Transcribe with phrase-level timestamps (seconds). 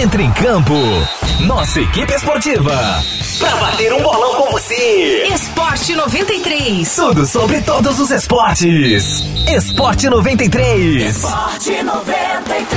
[0.00, 0.72] Entre em campo.
[1.46, 2.72] Nossa equipe esportiva.
[3.38, 5.26] Pra bater um bolão com você.
[5.26, 6.96] Esporte 93.
[6.96, 9.22] Tudo sobre todos os esportes.
[9.46, 11.16] Esporte 93.
[11.16, 12.70] Esporte 93.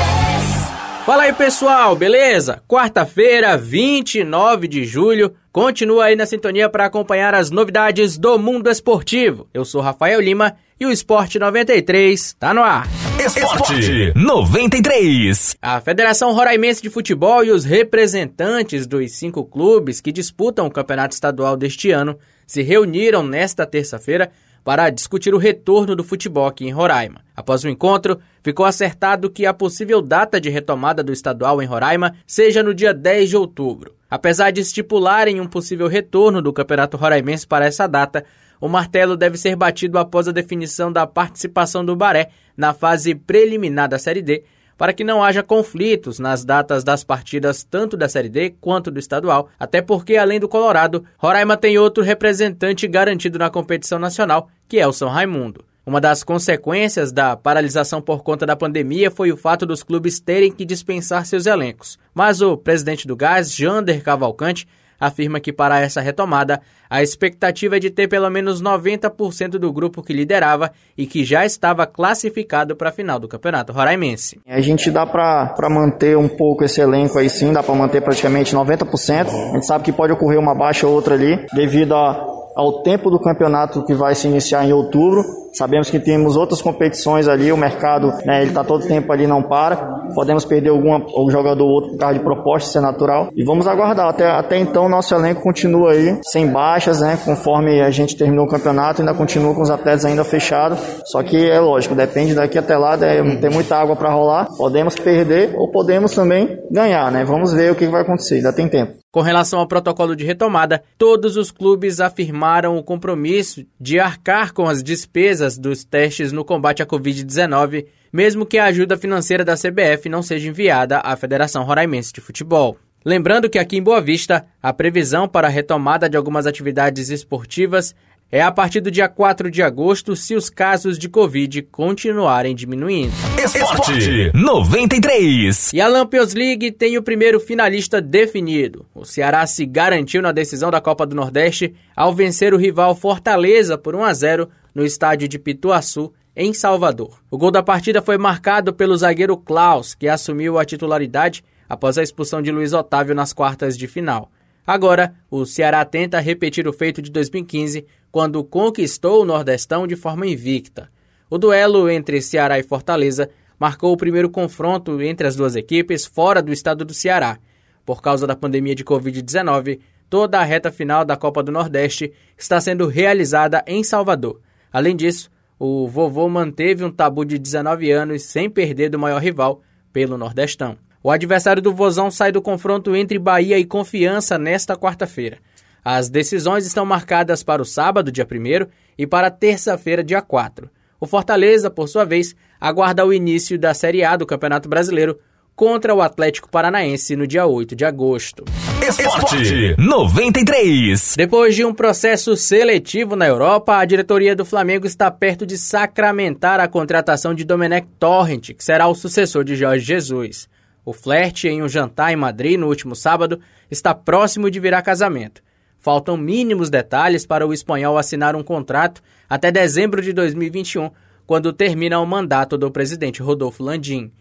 [1.05, 2.62] Fala aí pessoal, beleza?
[2.67, 5.33] Quarta-feira, 29 de julho.
[5.49, 9.47] Continua aí na sintonia para acompanhar as novidades do mundo esportivo.
[9.53, 12.85] Eu sou Rafael Lima e o Esporte 93 tá no ar.
[13.20, 15.58] Esporte 93.
[15.62, 21.13] A Federação Roraimense de Futebol e os representantes dos cinco clubes que disputam o campeonato
[21.13, 24.31] estadual deste ano se reuniram nesta terça-feira
[24.63, 27.21] para discutir o retorno do futebol aqui em Roraima.
[27.35, 32.16] Após o encontro, ficou acertado que a possível data de retomada do estadual em Roraima
[32.26, 33.93] seja no dia 10 de outubro.
[34.09, 38.23] Apesar de estipularem um possível retorno do Campeonato Roraimense para essa data,
[38.63, 43.90] o martelo deve ser batido após a definição da participação do Baré na fase preliminar
[43.90, 44.45] da Série D,
[44.77, 48.98] para que não haja conflitos nas datas das partidas tanto da Série D quanto do
[48.98, 54.80] estadual, até porque, além do Colorado, Roraima tem outro representante garantido na competição nacional, que
[54.80, 55.65] é o São Raimundo.
[55.85, 60.49] Uma das consequências da paralisação por conta da pandemia foi o fato dos clubes terem
[60.49, 61.99] que dispensar seus elencos.
[62.13, 64.66] Mas o presidente do Gás, Jander Cavalcante,
[65.06, 70.02] afirma que para essa retomada, a expectativa é de ter pelo menos 90% do grupo
[70.02, 74.40] que liderava e que já estava classificado para a final do Campeonato Roraimense.
[74.48, 78.56] A gente dá para manter um pouco esse elenco aí sim, dá para manter praticamente
[78.56, 79.28] 90%.
[79.28, 83.09] A gente sabe que pode ocorrer uma baixa ou outra ali, devido a ao tempo
[83.09, 85.24] do campeonato que vai se iniciar em outubro.
[85.54, 89.44] Sabemos que temos outras competições ali, o mercado, né, ele está todo tempo ali, não
[89.44, 89.76] para.
[90.16, 93.30] Podemos perder algum jogador ou outro por causa de proposta, isso é natural.
[93.36, 94.09] E vamos aguardar.
[94.09, 97.18] Até, até então, nosso elenco continua aí, sem baixas, né?
[97.24, 100.80] Conforme a gente terminou o campeonato, ainda continua com os atletas ainda fechados.
[101.06, 104.48] Só que é lógico, depende daqui até lá, é, tem muita água para rolar.
[104.58, 107.24] Podemos perder ou podemos também ganhar, né?
[107.24, 109.04] Vamos ver o que vai acontecer, ainda tem tempo.
[109.12, 114.68] Com relação ao protocolo de retomada, todos os clubes afirmaram o compromisso de arcar com
[114.68, 120.08] as despesas dos testes no combate à Covid-19, mesmo que a ajuda financeira da CBF
[120.09, 122.78] não seja enviada à Federação Roraimense de Futebol.
[123.06, 127.94] Lembrando que aqui em Boa Vista, a previsão para a retomada de algumas atividades esportivas
[128.34, 133.14] é a partir do dia 4 de agosto se os casos de Covid continuarem diminuindo.
[133.38, 135.72] Esporte 93.
[135.72, 138.88] E a Lampions League tem o primeiro finalista definido.
[138.96, 143.78] O Ceará se garantiu na decisão da Copa do Nordeste ao vencer o rival Fortaleza
[143.78, 147.20] por 1 a 0 no estádio de Pituaçu, em Salvador.
[147.30, 152.02] O gol da partida foi marcado pelo zagueiro Klaus, que assumiu a titularidade após a
[152.02, 154.32] expulsão de Luiz Otávio nas quartas de final.
[154.66, 160.25] Agora, o Ceará tenta repetir o feito de 2015, quando conquistou o Nordestão de forma
[160.25, 160.90] invicta.
[161.29, 163.29] O duelo entre Ceará e Fortaleza
[163.59, 167.38] marcou o primeiro confronto entre as duas equipes fora do estado do Ceará.
[167.85, 169.79] Por causa da pandemia de Covid-19,
[170.09, 174.40] toda a reta final da Copa do Nordeste está sendo realizada em Salvador.
[174.72, 175.29] Além disso,
[175.59, 180.78] o vovô manteve um tabu de 19 anos sem perder do maior rival pelo Nordestão.
[181.03, 185.38] O adversário do Vozão sai do confronto entre Bahia e Confiança nesta quarta-feira.
[185.84, 190.69] As decisões estão marcadas para o sábado, dia 1 e para terça-feira, dia 4.
[191.02, 195.19] O Fortaleza, por sua vez, aguarda o início da Série A do Campeonato Brasileiro
[195.53, 198.46] contra o Atlético Paranaense no dia 8 de agosto.
[198.88, 201.16] Esporte 93.
[201.18, 206.62] Depois de um processo seletivo na Europa, a diretoria do Flamengo está perto de sacramentar
[206.62, 210.47] a contratação de Domenech Torrent, que será o sucessor de Jorge Jesus.
[210.86, 213.40] O flerte em um jantar em Madrid no último sábado
[213.72, 215.42] está próximo de virar casamento.
[215.80, 220.90] Faltam mínimos detalhes para o espanhol assinar um contrato até dezembro de 2021,
[221.26, 224.12] quando termina o mandato do presidente Rodolfo Landim.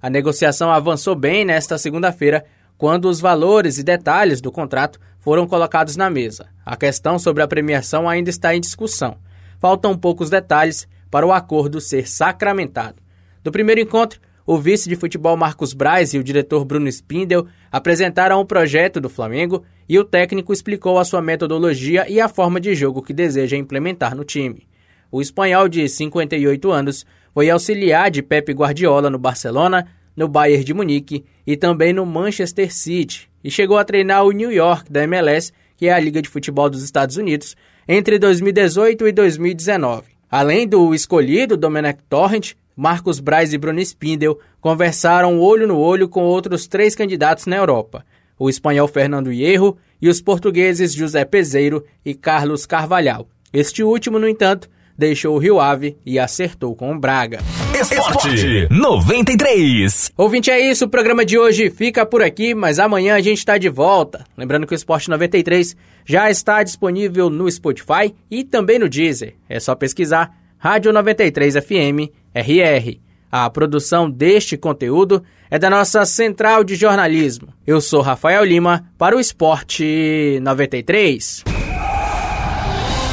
[0.00, 2.44] A negociação avançou bem nesta segunda-feira,
[2.76, 6.46] quando os valores e detalhes do contrato foram colocados na mesa.
[6.64, 9.18] A questão sobre a premiação ainda está em discussão.
[9.58, 13.02] Faltam poucos detalhes para o acordo ser sacramentado.
[13.42, 18.40] Do primeiro encontro, o vice de futebol Marcos Braz e o diretor Bruno Spindel apresentaram
[18.40, 22.74] o projeto do Flamengo e o técnico explicou a sua metodologia e a forma de
[22.74, 24.66] jogo que deseja implementar no time.
[25.12, 29.86] O espanhol de 58 anos foi auxiliar de Pepe Guardiola no Barcelona,
[30.16, 34.50] no Bayern de Munique e também no Manchester City, e chegou a treinar o New
[34.50, 37.54] York da MLS, que é a Liga de Futebol dos Estados Unidos,
[37.86, 40.17] entre 2018 e 2019.
[40.30, 46.22] Além do escolhido Domenech Torrent, Marcos Braz e Bruno Spindel conversaram olho no olho com
[46.22, 48.04] outros três candidatos na Europa,
[48.38, 53.26] o espanhol Fernando Hierro e os portugueses José Peseiro e Carlos Carvalhal.
[53.52, 54.68] Este último, no entanto,
[54.98, 57.38] deixou o Rio Ave e acertou com o Braga.
[57.72, 60.12] Esporte 93.
[60.16, 60.86] Ouvinte, é isso.
[60.86, 64.24] O programa de hoje fica por aqui, mas amanhã a gente está de volta.
[64.36, 69.36] Lembrando que o Esporte 93 já está disponível no Spotify e também no Deezer.
[69.48, 72.98] É só pesquisar Rádio 93 FM RR.
[73.30, 77.48] A produção deste conteúdo é da nossa central de jornalismo.
[77.66, 81.44] Eu sou Rafael Lima para o Esporte 93.